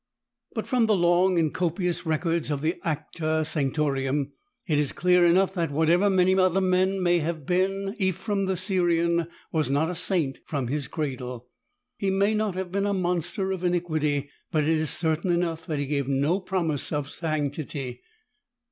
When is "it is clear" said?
4.65-5.27